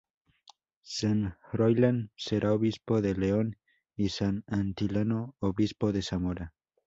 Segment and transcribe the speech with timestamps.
[0.81, 3.57] San Froilán será obispo de León
[3.95, 6.55] y San Atilano obispo de Zamora.